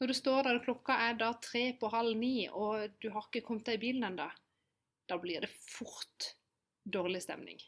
[0.00, 3.26] når du står der og klokka er da tre på halv ni, og du har
[3.26, 4.28] ikke kommet deg i bilen ennå,
[5.08, 6.34] da blir det fort
[6.84, 7.58] dårlig stemning.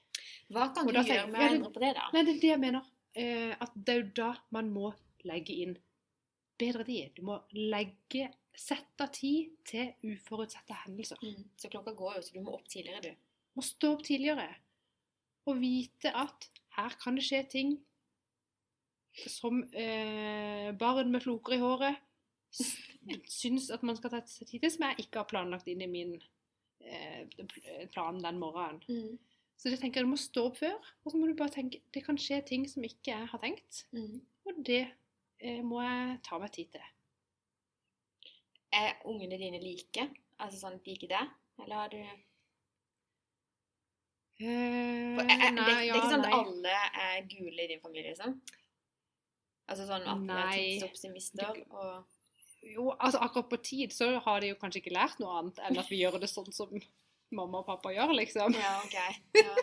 [0.52, 2.08] Hva kan du gjøre tenker- med å endre på det, da?
[2.12, 2.90] Nei, det er det jeg mener.
[3.14, 4.92] Eh, at det er jo da man må
[5.24, 5.78] legge inn
[6.58, 7.14] bedre tid.
[7.14, 11.16] Du må legge Sette tid til uforutsette hendelser.
[11.22, 11.44] Mm.
[11.56, 13.12] Så klokka går jo, så du må opp tidligere, du.
[13.54, 14.48] Må stå opp tidligere.
[15.46, 17.76] Og vite at her kan det skje ting
[19.30, 22.02] som eh, barn med floker i håret
[23.28, 25.90] syns at man skal ta seg tid til, som jeg ikke har planlagt inn i
[25.90, 26.14] min
[26.80, 27.26] eh,
[27.92, 28.80] plan den morgenen.
[28.88, 29.18] Mm.
[29.58, 32.04] Så jeg tenker du må stå opp før, og så må du bare tenke det
[32.06, 33.82] kan skje ting som ikke jeg har tenkt.
[33.90, 34.20] Mm.
[34.46, 36.86] Og det eh, må jeg ta meg tid til.
[38.78, 40.06] Er ungene dine like?
[40.38, 41.36] Altså sånn like deg?
[41.58, 42.00] Eller har du
[44.38, 47.80] Eh, For, er, nei, det, det er ikke sånn at alle er gule i din
[47.82, 48.36] familie, liksom?
[49.68, 50.60] Altså sånn at alle er Nei.
[50.78, 52.14] tidsoptimister og
[52.68, 55.78] Jo, altså akkurat på tid så har de jo kanskje ikke lært noe annet enn
[55.82, 56.70] at vi gjør det sånn som
[57.30, 58.54] mamma og pappa gjør, liksom.
[58.58, 58.96] Ja, OK.
[59.42, 59.54] Ja.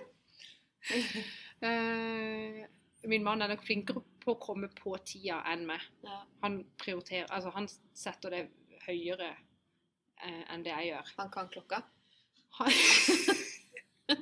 [1.66, 2.66] Eh,
[3.08, 5.82] min mann er nok flinkere på å komme på tida enn meg.
[6.04, 6.18] ja.
[6.44, 8.42] Han prioriterer Altså, han setter det
[8.86, 11.14] høyere eh, enn det jeg gjør.
[11.18, 11.80] Han kan klokka?
[12.60, 12.72] Han,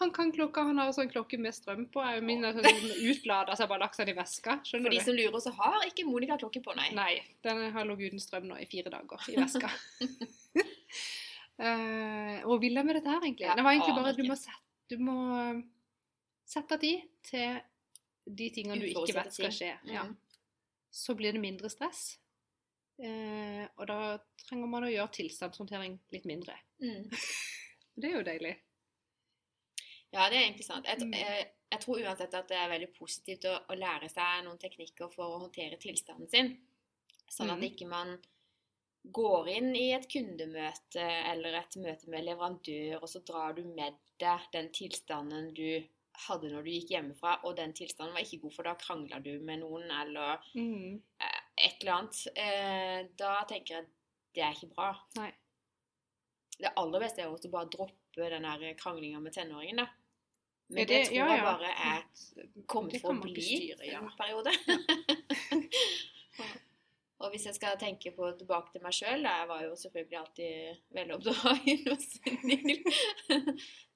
[0.00, 2.00] han kan klokka, han har sånn klokke med strøm på.
[2.06, 4.60] Jeg- Min er sånn utlada, så jeg bare lagt den i veska.
[4.70, 5.04] For de du?
[5.04, 6.90] som lurer, så har ikke Monica klokke på, nei.
[6.94, 9.70] Nei, den har ligget uten strøm nå i fire dager i veska.
[11.58, 13.46] Eh, og vil jeg med dette her, egentlig?
[13.48, 15.16] Ja, det var egentlig bare at du må, sette, du må
[16.48, 17.58] sette tid til
[18.38, 19.72] de tingene du ikke vet skal skje.
[19.90, 20.04] Ja.
[20.06, 20.14] Mm.
[20.94, 22.18] Så blir det mindre stress.
[22.98, 23.98] Uh, og da
[24.42, 26.56] trenger man å gjøre tilstandshåndtering litt mindre.
[26.82, 27.04] Mm.
[27.98, 28.54] Det er jo deilig.
[30.14, 30.86] Ja, det er egentlig sant.
[30.86, 31.12] Jeg, Mm.
[31.18, 35.10] jeg, jeg tror uansett at det er veldig positivt å, å lære seg noen teknikker
[35.12, 36.52] for å håndtere tilstanden sin.
[37.28, 37.66] Sånn at Mm.
[37.68, 38.14] ikke man
[39.14, 43.96] går inn i et kundemøte eller et møte med leverandør, og så drar du med
[44.20, 45.82] deg den tilstanden du
[46.26, 49.36] hadde når du gikk hjemmefra, og den tilstanden var ikke god, for da krangla du
[49.40, 50.96] med noen eller Mm.
[51.20, 52.26] eh, et eller annet.
[52.34, 53.86] Eh, da tenker jeg
[54.34, 54.90] det er ikke bra.
[55.16, 55.30] Nei.
[56.58, 59.86] Det aller beste er å bare droppe den kranglinga med tenåringen, da.
[60.70, 61.44] Men det, det- tror ja, jeg ja.
[61.44, 62.02] bare er
[62.66, 64.00] kommet for å bli ja.
[64.02, 64.50] en periode.
[67.28, 70.78] og hvis jeg skal tenke på tilbake til meg sjøl, jeg var jo selvfølgelig alltid
[70.96, 72.78] veloppdragen og snill,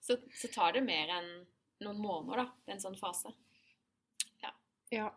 [0.04, 1.30] så, så tar det mer enn
[1.82, 3.32] noen måneder, da, en sånn fase.
[4.92, 5.08] Ja.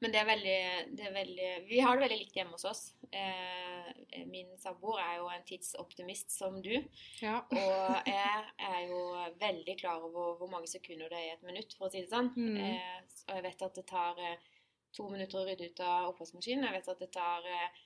[0.00, 0.60] Men det er, veldig,
[0.96, 2.80] det er veldig Vi har det veldig likt hjemme hos oss.
[3.12, 6.72] Eh, min samboer er jo en tidsoptimist som du.
[7.20, 7.42] Ja.
[7.44, 9.02] Og jeg er jo
[9.42, 12.08] veldig klar over hvor mange sekunder det er i et minutt, for å si det
[12.14, 12.32] sånn.
[12.32, 12.56] Mm.
[12.64, 14.48] Eh, og jeg vet at det tar eh,
[14.96, 16.64] to minutter å rydde ut av oppvaskmaskinen.
[16.66, 17.80] Jeg vet at det tar eh,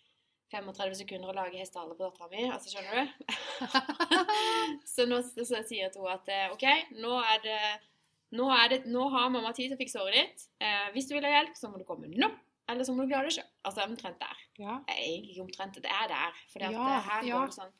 [0.54, 2.44] 35 sekunder å lage hestehale på dattera mi.
[2.52, 3.04] Altså, skjønner du?
[4.94, 6.66] så nå så sier jeg til henne at eh, OK,
[7.02, 7.58] nå er det
[8.34, 10.46] nå, er det, nå har mamma tid til å fikse håret ditt.
[10.64, 12.30] Eh, hvis du vil ha hjelp, så må du komme nå.
[12.72, 13.48] Eller så må du klare det sjøl.
[13.68, 14.40] Altså omtrent der.
[14.58, 14.78] ja.
[14.88, 16.38] Er egentlig ikke omtrent, det er der.
[16.50, 17.38] For Ja, her ja.
[17.38, 17.74] går det sånn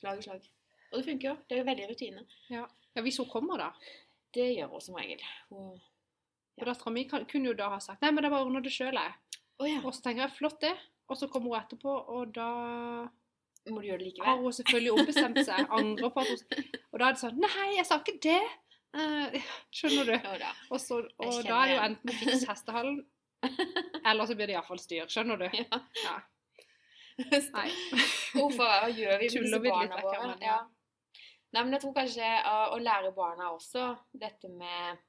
[0.00, 0.46] slag i slag.
[0.90, 1.34] Og det funker jo.
[1.50, 2.26] Det er veldig rutine.
[2.52, 2.66] ja.
[3.00, 3.68] Hvis hun kommer, da.
[4.34, 5.20] Det gjør hun som regel.
[5.50, 5.76] Hun
[6.58, 8.96] For dattera mi kunne jo da ha sagt Nei, men det bare ordner det sjøl,
[8.96, 9.42] jeg.
[9.60, 9.82] Å ja.
[9.84, 10.74] Og så tenker jeg flott, det.
[11.10, 12.48] Og så kommer hun etterpå, og da
[13.70, 15.68] Må du gjøre det har hun selvfølgelig ombestemt seg.
[15.76, 18.42] Angrer på at hun Og da er det sånn Nei, jeg sa ikke det!
[18.90, 19.36] Uh,
[19.70, 20.14] skjønner du?
[20.18, 20.50] Oh, da.
[20.72, 22.96] Og, så, og da er det jo enten å fikse hestehallen,
[24.10, 25.06] eller så blir det iallfall styr.
[25.12, 25.46] Skjønner du?
[25.54, 25.78] Ja.
[26.02, 26.16] Ja.
[27.54, 27.68] Nei.
[28.34, 30.34] Hvorfor gjør vi med disse barna våre?
[30.42, 30.48] ja.
[30.48, 30.58] Ja.
[31.50, 35.00] Nei, men jeg tror kanskje å, å lære barna også dette med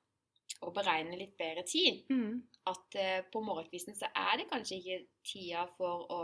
[0.61, 2.03] å beregne litt bedre tid.
[2.09, 2.41] Mm.
[2.69, 6.21] At eh, på morgenkvisten så er det kanskje ikke tida for å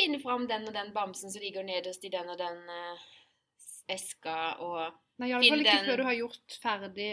[0.00, 3.08] finne fram den og den bamsen som ligger nederst i den og den eh,
[3.94, 7.10] eska, og Nei, iallfall ikke den- før du har gjort ferdig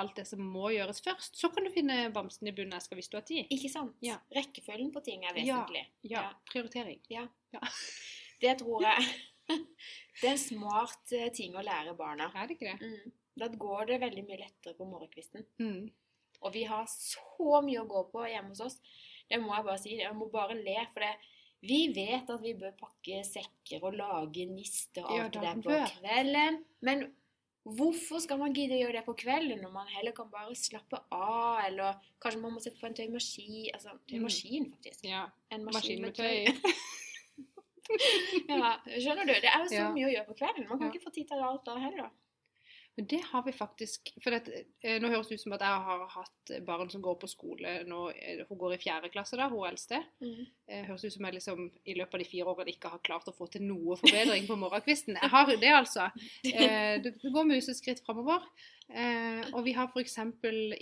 [0.00, 1.36] alt det som må gjøres først.
[1.36, 3.46] Så kan du finne bamsen i bunnen eska hvis du har tid.
[3.52, 3.96] Ikke sant?
[4.00, 4.16] Ja.
[4.32, 5.58] Rekkefølgen på ting er Ja.
[5.60, 5.82] vesentlig.
[6.02, 6.32] Ja, Ja.
[6.50, 7.00] prioritering.
[8.40, 9.04] Det tror jeg
[10.22, 12.30] Det er en smart eh, ting å lære barna.
[12.34, 12.80] Er det ikke det?
[12.80, 13.12] Mm.
[13.38, 15.46] Da går det veldig mye lettere på morgenkvisten.
[15.62, 15.90] Mm.
[16.42, 18.78] Og vi har så mye å gå på hjemme hos oss.
[19.30, 19.94] Det må jeg bare si.
[20.00, 20.76] Jeg må bare le.
[20.92, 21.12] For det,
[21.62, 25.78] vi vet at vi bør pakke sekker og lage nister og alt det der på
[25.94, 26.58] kvelden.
[26.82, 27.04] Men
[27.62, 30.98] hvorfor skal man gidde å gjøre det på kvelden når man heller kan bare slappe
[31.14, 31.62] av?
[31.68, 33.70] Eller kanskje man må sette på en tøymaskin.
[33.72, 35.06] Altså tøymaskin, faktisk.
[35.08, 35.28] Ja.
[35.54, 36.50] En Maskin med tøy.
[36.50, 36.74] tøy.
[38.48, 39.32] ja, skjønner du?
[39.38, 39.88] Det er jo så Ja.
[39.94, 40.68] mye å gjøre på kvelden.
[40.68, 40.92] Man kan Ja.
[40.92, 42.10] ikke få tid til alt da heller.
[42.96, 45.84] Men det har vi faktisk For det, eh, nå høres det ut som at jeg
[45.86, 49.48] har hatt barn som går på skole nå, eh, Hun går i fjerde klasse, da,
[49.48, 50.02] hun eldste.
[50.20, 50.44] Mm.
[50.68, 53.30] Eh, høres ut som jeg liksom i løpet av de fire årene ikke har klart
[53.32, 55.16] å få til noe forbedring på morgenkvisten.
[55.16, 56.10] Jeg har det, altså.
[56.44, 58.44] Det går museskritt framover.
[59.52, 60.18] Og vi har f.eks.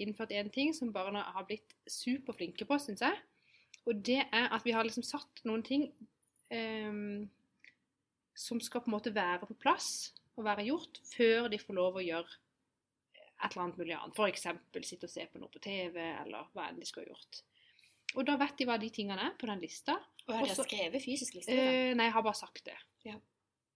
[0.02, 3.18] innført en ting som barna har blitt superflinke på, syns jeg.
[3.86, 5.86] Og det er at vi har liksom satt noen ting
[6.50, 7.28] um,
[8.36, 12.00] som skal på en måte være på plass og være gjort før de får lov
[12.00, 12.38] å gjøre
[13.40, 14.18] et eller annet mulig annet.
[14.18, 14.46] F.eks.
[14.88, 17.42] sitte og se på noe på TV, eller hva enn de skal ha gjort.
[18.18, 19.96] Og da vet de hva de tingene er på den lista.
[20.26, 21.54] Og har dere skrevet fysisk liste?
[21.54, 22.76] Eh, nei, jeg har bare sagt det.
[23.06, 23.16] Ja.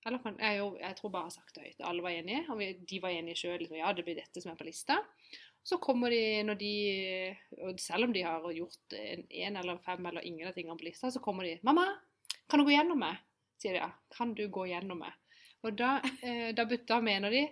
[0.05, 1.85] Eller jeg, jeg tror bare jeg har sagt det høyt.
[1.89, 3.65] Alle var enige, og vi, de var enige sjøl.
[3.73, 4.99] Ja, det blir dette som er på lista.
[5.65, 6.73] Så kommer de når de
[7.65, 10.91] og Selv om de har gjort en, en eller fem eller ingen av tingene på
[10.91, 11.87] lista, så kommer de 'Mamma,
[12.51, 13.23] kan du gå gjennom meg?'
[13.57, 13.81] sier de.
[13.81, 13.91] ja.
[14.13, 15.17] 'Kan du gå gjennom meg?'
[15.65, 17.45] Og da, eh, da, but- en mener de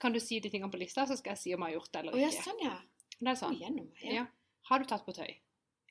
[0.00, 1.92] 'Kan du si de tingene på lista, så skal jeg si om jeg har gjort
[1.92, 2.44] det eller oh, ja, ikke'.
[2.44, 2.78] sånn ja.
[3.20, 3.58] Det er sånn.
[3.60, 3.92] gjennom.
[4.02, 4.12] Ja.
[4.12, 4.26] Ja.
[4.68, 5.36] Har du tatt på tøy?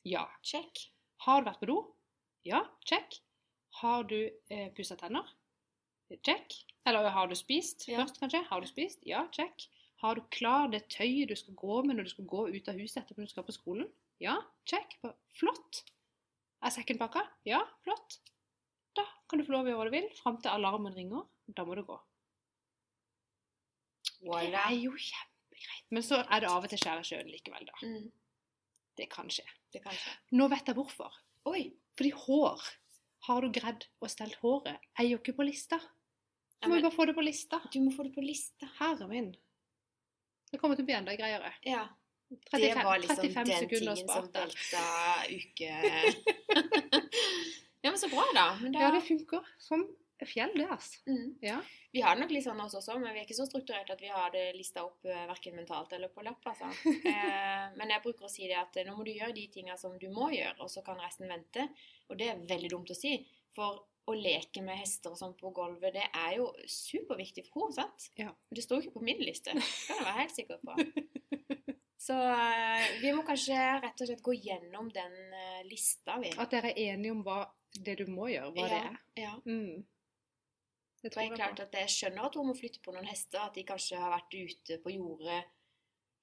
[0.05, 0.27] Ja.
[0.43, 0.89] Check.
[1.19, 1.93] Har du vært på do?
[2.43, 3.19] Ja, check.
[3.81, 5.23] Har du eh, pussa tenner?
[6.21, 6.51] Check.
[6.85, 8.03] Eller har du spist Ja.
[8.03, 8.43] først, kanskje?
[8.45, 8.99] Har du spist?
[9.05, 9.67] Ja, check.
[10.01, 12.75] Har du klar det tøyet du skal gå med når du skal gå ut av
[12.75, 13.89] huset etterpå når du skal på skolen?
[14.19, 14.97] Ja, check.
[15.33, 15.83] Flott.
[16.61, 17.25] Er sekken pakka?
[17.45, 18.19] Ja, flott.
[18.95, 21.23] Da kan du få lov å gjøre hva du vil fram til alarmen ringer.
[21.47, 21.97] Da må du gå.
[24.23, 25.87] Det er jo kjempegreit.
[25.91, 27.75] Men så er det av og til skjære sjøen likevel, da.
[27.83, 28.11] Mm,
[28.97, 29.27] Det kan
[29.73, 30.13] det kan skje.
[30.37, 31.11] Nå vet jeg hvorfor.
[31.49, 31.73] Oi.
[31.97, 32.63] Fordi hår
[33.23, 34.79] Har du greid å stelle håret?
[34.99, 35.77] Er jo ikke på lista.
[36.59, 37.61] Du må jo bare få det på lista.
[37.71, 38.67] du må få det på lista.
[38.79, 39.29] Herre min.
[40.51, 41.53] Det kommer til å bli enda greiere.
[41.63, 41.85] Ja.
[42.29, 44.83] Det var liksom 35 den sekunder tingen som velta
[45.29, 45.71] uke...
[47.83, 48.45] ja, men så bra, da.
[48.61, 49.85] Men da Ja, det funker som
[50.29, 50.99] fjell, det, altså.
[51.07, 51.29] mm.
[51.41, 51.59] Ja.
[51.93, 54.01] Vi har det nok litt sånn oss også, men vi er ikke så strukturert at
[54.01, 56.41] vi har det lista opp uh, verken mentalt eller på lapp.
[56.51, 56.69] Altså.
[57.13, 59.75] Eh, men jeg bruker å si det at eh, nå må du gjøre de tinga
[59.77, 61.67] som du må gjøre, og så kan resten vente.
[62.09, 63.13] Og det er veldig dumt å si.
[63.55, 67.77] For å leke med hester og sånn på gulvet, det er jo superviktig for henne,
[67.77, 68.09] sant?
[68.19, 68.33] Ja.
[68.51, 69.53] Det står jo ikke på min liste.
[69.55, 70.77] Det kan jeg være helt sikker på.
[72.03, 76.33] Så eh, vi må kanskje rett og slett gå gjennom den eh, lista, vi.
[76.35, 77.37] At dere er enige om hva
[77.79, 78.71] det du må gjøre, hva Ja.
[78.73, 78.97] det er.
[79.23, 79.33] Ja.
[79.47, 79.85] Mm.
[81.03, 83.57] Det tror jeg klart at jeg skjønner at hun må flytte på noen hester, at
[83.57, 85.41] de kanskje har vært ute på jordet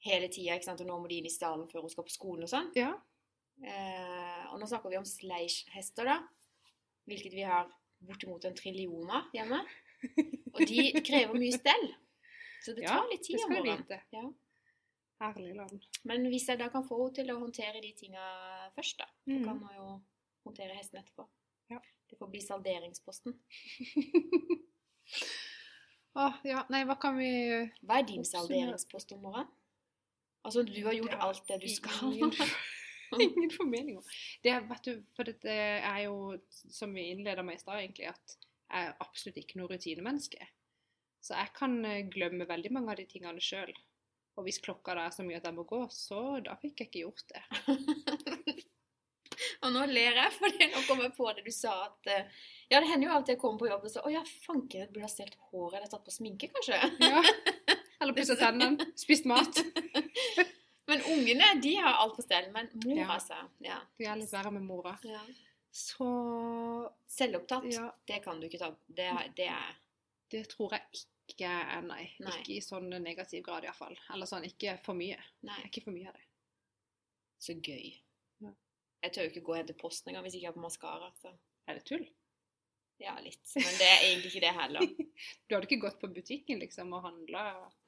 [0.06, 2.52] hele tida, og nå må de inn i stallen før hun skal på skolen og
[2.52, 2.70] sånn.
[2.78, 2.94] Ja.
[3.60, 6.16] Eh, og nå snakker vi om sleish-hester, da,
[7.10, 7.68] hvilket vi har
[8.00, 9.60] bortimot en trillion av hjemme.
[10.54, 11.90] Og de krever mye stell.
[12.64, 14.00] Så det Ja, tar litt tid om morgenen.
[14.16, 14.24] Ja.
[15.20, 15.84] Herlig land.
[16.08, 18.24] Men hvis jeg da kan få henne til å håndtere de tinga
[18.72, 19.44] først, da, så Mm.
[19.44, 20.00] kan hun jo
[20.46, 21.28] håndtere hesten etterpå.
[21.68, 21.80] Ja.
[22.08, 23.36] Det får bli salderingsposten.
[26.20, 27.30] Åh, ja, nei, hva kan vi
[27.86, 29.50] Hva er din salderingspost morgenen?
[30.40, 32.14] Altså, du har gjort alt det du skal.
[33.20, 34.02] Ingen, formeninger.
[34.44, 38.36] Det, vet du, for det er jo, som vi innleda med i stad, egentlig, at
[38.70, 40.46] jeg er absolutt ikke noe rutinemenneske.
[41.20, 43.74] Så jeg kan eh, glemme veldig mange av de tingene sjøl.
[44.38, 46.88] Og hvis klokka da er så mye at jeg må gå, så da fikk jeg
[46.88, 47.42] ikke gjort det.
[49.66, 52.24] Og nå ler jeg, fordi nå kom jeg på det du sa at eh,
[52.70, 54.22] Ja, det hender jo av og til jeg kommer på jobb og så Å ja,
[54.46, 56.78] fanken, jeg burde ha stelt håret eller tatt på sminke, kanskje.
[57.04, 57.22] Ja.
[58.00, 59.58] Eller pussa tennene, spist mat.
[60.88, 62.46] Men ungene, de har alt på stell.
[62.54, 63.10] Men mor, Ja.
[63.18, 63.36] altså.
[63.60, 63.76] Ja.
[64.00, 64.94] Det er litt verre med mora.
[65.04, 65.20] ja.
[65.70, 66.06] Så
[67.06, 69.06] Selvopptatt, ja, det kan du ikke ta Det,
[69.38, 69.76] det er
[70.32, 72.08] det tror jeg ikke er, nei.
[72.24, 72.32] Nei.
[72.40, 73.94] Ikke i sånn negativ grad, iallfall.
[74.14, 75.18] Eller sånn ikke for mye.
[75.46, 76.24] Nei, Ikke for mye av det.
[77.38, 77.92] så gøy.
[79.00, 79.06] Ja.
[79.08, 81.12] Jeg tør jo ikke gå og hente posten engang hvis jeg ikke har på maskara.
[81.68, 82.06] Er det tull?
[83.00, 83.40] Ja, litt.
[83.56, 84.90] Men det er egentlig ikke det heller.
[85.48, 87.44] Du hadde ikke gått på butikken liksom og handla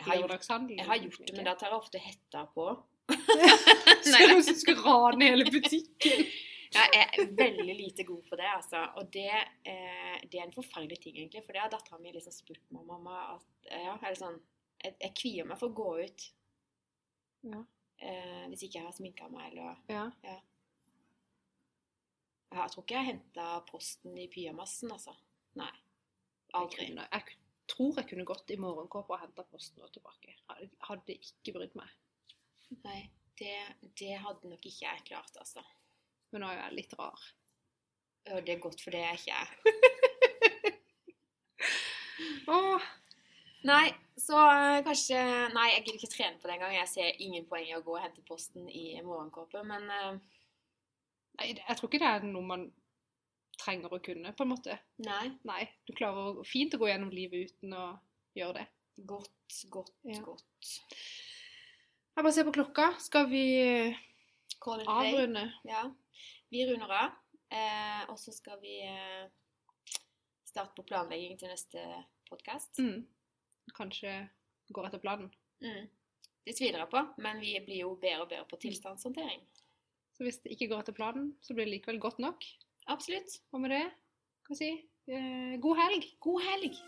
[0.09, 0.79] lørdagshandel?
[0.81, 2.65] Jeg har gjort det, men da tar jeg ofte hetta på.
[3.13, 6.25] Ser Nei, noen som skal rane hele butikken?
[6.73, 8.81] Jeg er veldig lite god på det, altså.
[8.97, 9.29] Og det,
[9.69, 11.43] eh, det er en forferdelig ting, egentlig.
[11.45, 14.39] For det har dattera mi liksom spurt meg, mamma, at ja, er det sånn
[14.83, 16.25] Jeg, jeg kvier meg for å gå ut
[17.53, 17.61] Ja.
[18.01, 20.07] eh, hvis ikke jeg har sminka meg, eller ja.
[20.25, 20.41] Har-
[22.61, 25.13] jeg tror ikke jeg henta posten i pyjamasen, altså.
[25.61, 25.73] Nei.
[26.59, 26.83] Aldri.
[26.91, 27.23] Jeg, jeg
[27.73, 30.31] tror jeg kunne gått i morgenkåpa og henta posten og tilbake.
[30.89, 31.91] Hadde- ikke brydd meg.
[32.85, 33.01] Nei,
[33.41, 33.55] det,
[34.01, 35.63] det hadde nok ikke jeg klart, altså.
[36.33, 37.21] Men nå er jeg litt rar.
[38.29, 39.49] Ja, det er godt, for det er ikke jeg.
[42.53, 42.81] Åh,
[43.63, 45.15] Nei, så eh, kanskje
[45.55, 46.73] Nei, jeg gidder ikke trene på det engang.
[46.75, 50.21] Jeg ser ingen poeng i å gå og hente posten i morgenkåpe, men det-
[51.41, 52.73] jeg tror ikke det er noe man
[53.63, 54.79] trenger å kunne, på en måte.
[54.99, 55.31] nei.
[55.45, 57.85] Nei, du klarer fint å gå gjennom livet uten å
[58.35, 58.67] gjøre det.
[59.07, 60.21] Godt, godt, Ja.
[60.21, 60.45] godt.
[62.17, 62.99] Jeg bare ser på klokka.
[63.01, 63.97] Skal vi
[64.63, 65.53] avrunde?
[65.65, 65.91] Ja.
[66.51, 67.13] Vi runder av,
[67.51, 69.29] eh, og så skal vi eh,
[70.45, 72.79] starte på planlegging til neste podkast.
[72.79, 73.07] Mm.
[73.75, 74.29] Kanskje
[74.73, 75.33] går etter planen.
[75.63, 75.89] Mm.
[76.45, 79.41] Det tviler jeg på, men vi blir jo bedre og bedre på tilstandshåndtering.
[80.13, 82.45] Så hvis det ikke går etter planen, så blir det likevel godt nok.
[82.93, 83.39] Absolutt.
[83.53, 83.85] Og med det,
[84.49, 84.73] hva si,
[85.09, 86.11] eh, god helg!
[86.21, 86.83] God helg!